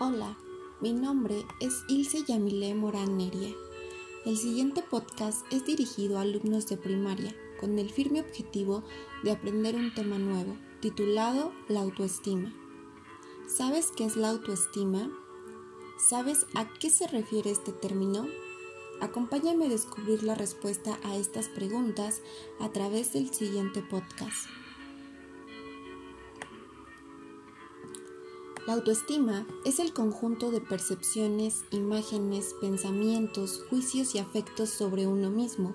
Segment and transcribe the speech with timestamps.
[0.00, 0.36] Hola,
[0.80, 3.54] mi nombre es Ilse Yamile Morán Neria.
[4.26, 8.82] El siguiente podcast es dirigido a alumnos de primaria con el firme objetivo
[9.22, 12.52] de aprender un tema nuevo, titulado La autoestima.
[13.46, 15.12] ¿Sabes qué es la autoestima?
[15.96, 18.26] ¿Sabes a qué se refiere este término?
[19.00, 22.20] Acompáñame a descubrir la respuesta a estas preguntas
[22.58, 24.48] a través del siguiente podcast.
[28.66, 35.74] La autoestima es el conjunto de percepciones, imágenes, pensamientos, juicios y afectos sobre uno mismo.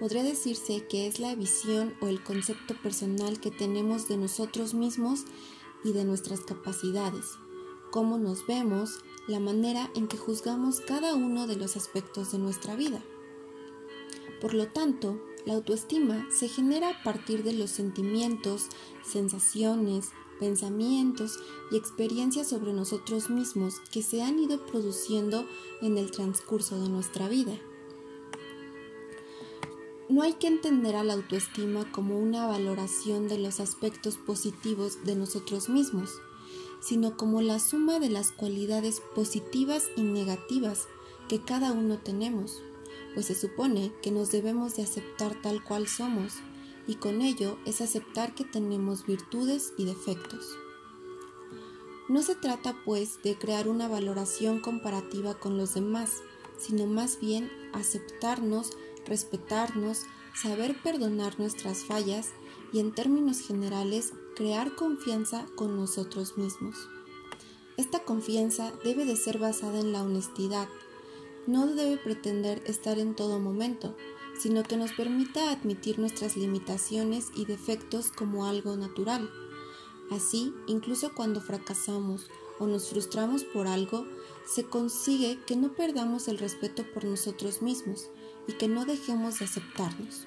[0.00, 5.26] Podría decirse que es la visión o el concepto personal que tenemos de nosotros mismos
[5.84, 7.38] y de nuestras capacidades,
[7.92, 8.98] cómo nos vemos,
[9.28, 13.00] la manera en que juzgamos cada uno de los aspectos de nuestra vida.
[14.40, 18.66] Por lo tanto, la autoestima se genera a partir de los sentimientos,
[19.04, 21.38] sensaciones, pensamientos
[21.70, 25.46] y experiencias sobre nosotros mismos que se han ido produciendo
[25.82, 27.58] en el transcurso de nuestra vida.
[30.08, 35.14] No hay que entender a la autoestima como una valoración de los aspectos positivos de
[35.14, 36.10] nosotros mismos,
[36.80, 40.88] sino como la suma de las cualidades positivas y negativas
[41.28, 42.62] que cada uno tenemos,
[43.12, 46.34] pues se supone que nos debemos de aceptar tal cual somos
[46.88, 50.56] y con ello es aceptar que tenemos virtudes y defectos.
[52.08, 56.22] No se trata pues de crear una valoración comparativa con los demás,
[56.58, 58.70] sino más bien aceptarnos,
[59.06, 62.30] respetarnos, saber perdonar nuestras fallas
[62.72, 66.88] y en términos generales crear confianza con nosotros mismos.
[67.76, 70.68] Esta confianza debe de ser basada en la honestidad,
[71.46, 73.94] no debe pretender estar en todo momento,
[74.38, 79.30] sino que nos permita admitir nuestras limitaciones y defectos como algo natural.
[80.10, 84.06] Así, incluso cuando fracasamos o nos frustramos por algo,
[84.46, 88.08] se consigue que no perdamos el respeto por nosotros mismos
[88.46, 90.26] y que no dejemos de aceptarnos.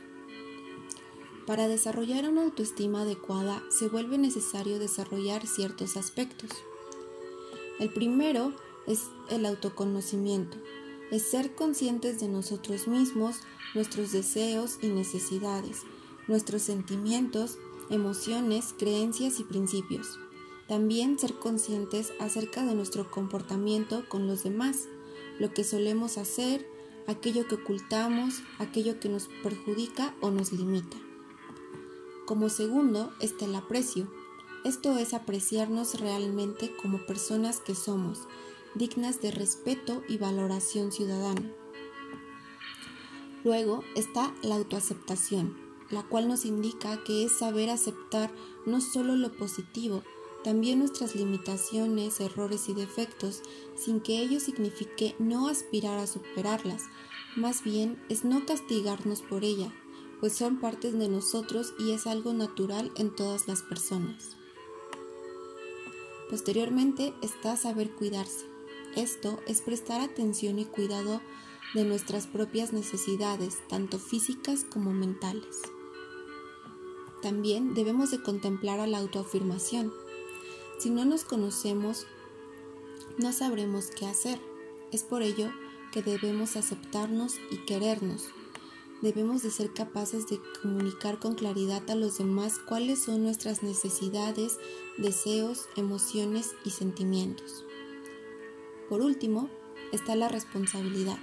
[1.47, 6.51] Para desarrollar una autoestima adecuada se vuelve necesario desarrollar ciertos aspectos.
[7.79, 8.53] El primero
[8.85, 10.57] es el autoconocimiento,
[11.11, 13.41] es ser conscientes de nosotros mismos,
[13.75, 15.81] nuestros deseos y necesidades,
[16.27, 17.57] nuestros sentimientos,
[17.89, 20.17] emociones, creencias y principios.
[20.67, 24.87] También ser conscientes acerca de nuestro comportamiento con los demás,
[25.37, 26.65] lo que solemos hacer,
[27.07, 30.97] aquello que ocultamos, aquello que nos perjudica o nos limita.
[32.25, 34.07] Como segundo está el aprecio.
[34.63, 38.19] Esto es apreciarnos realmente como personas que somos,
[38.75, 41.51] dignas de respeto y valoración ciudadana.
[43.43, 45.57] Luego está la autoaceptación,
[45.89, 48.31] la cual nos indica que es saber aceptar
[48.65, 50.03] no solo lo positivo,
[50.43, 53.41] también nuestras limitaciones, errores y defectos,
[53.75, 56.83] sin que ello signifique no aspirar a superarlas,
[57.35, 59.71] más bien es no castigarnos por ella,
[60.19, 64.37] pues son partes de nosotros y es algo natural en todas las personas.
[66.29, 68.45] Posteriormente está saber cuidarse.
[68.95, 71.21] Esto es prestar atención y cuidado
[71.73, 75.61] de nuestras propias necesidades, tanto físicas como mentales.
[77.21, 79.93] También debemos de contemplar a la autoafirmación.
[80.79, 82.05] Si no nos conocemos,
[83.17, 84.39] no sabremos qué hacer.
[84.91, 85.49] Es por ello
[85.93, 88.25] que debemos aceptarnos y querernos.
[89.01, 94.57] Debemos de ser capaces de comunicar con claridad a los demás cuáles son nuestras necesidades,
[94.97, 97.63] deseos, emociones y sentimientos.
[98.91, 99.49] Por último,
[99.93, 101.17] está la responsabilidad.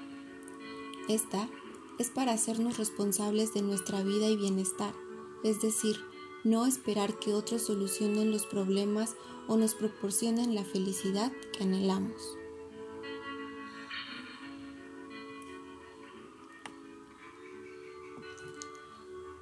[1.06, 1.50] Esta
[1.98, 4.94] es para hacernos responsables de nuestra vida y bienestar,
[5.44, 5.98] es decir,
[6.44, 9.16] no esperar que otros solucionen los problemas
[9.48, 12.37] o nos proporcionen la felicidad que anhelamos.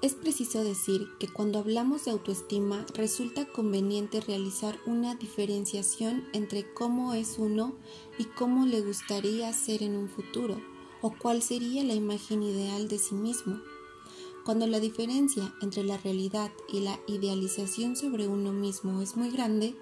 [0.06, 7.13] Es preciso decir que cuando hablamos de autoestima resulta conveniente realizar una diferenciación entre cómo
[7.13, 7.75] es uno
[8.16, 10.63] y cómo le gustaría ser en un futuro,
[11.03, 13.60] o cuál sería la imagen ideal de sí mismo.
[14.45, 19.75] Cuando la diferencia entre la realidad y la idealización sobre uno mismo es muy grande,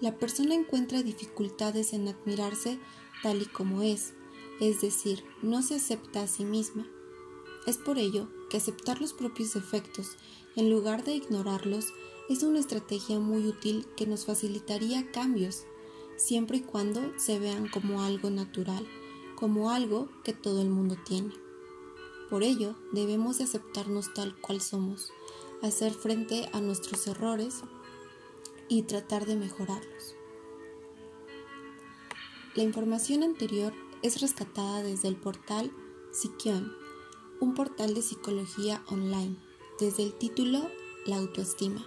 [0.00, 2.80] la persona encuentra dificultades en admirarse
[3.22, 4.14] tal y como es,
[4.60, 6.88] es decir, no se acepta a sí misma.
[7.68, 10.18] Es por ello que aceptar los propios defectos,
[10.56, 11.86] en lugar de ignorarlos,
[12.28, 15.64] es una estrategia muy útil que nos facilitaría cambios,
[16.16, 18.86] siempre y cuando se vean como algo natural,
[19.36, 21.32] como algo que todo el mundo tiene.
[22.28, 25.12] Por ello, debemos aceptarnos tal cual somos,
[25.62, 27.62] hacer frente a nuestros errores
[28.68, 30.14] y tratar de mejorarlos.
[32.54, 33.72] La información anterior
[34.02, 35.72] es rescatada desde el portal
[36.12, 36.72] Psiquion,
[37.40, 39.36] un portal de psicología online,
[39.78, 40.60] desde el título
[41.06, 41.84] La autoestima.